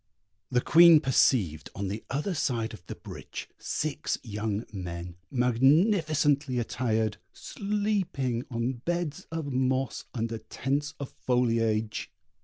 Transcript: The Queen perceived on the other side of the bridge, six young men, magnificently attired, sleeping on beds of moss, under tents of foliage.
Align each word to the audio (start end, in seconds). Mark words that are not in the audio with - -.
The 0.49 0.61
Queen 0.61 0.99
perceived 0.99 1.69
on 1.75 1.87
the 1.87 2.03
other 2.09 2.33
side 2.33 2.73
of 2.73 2.83
the 2.87 2.95
bridge, 2.95 3.47
six 3.59 4.17
young 4.23 4.65
men, 4.73 5.17
magnificently 5.29 6.57
attired, 6.57 7.17
sleeping 7.33 8.43
on 8.49 8.81
beds 8.83 9.27
of 9.31 9.53
moss, 9.53 10.05
under 10.15 10.39
tents 10.39 10.95
of 10.99 11.11
foliage. 11.11 12.09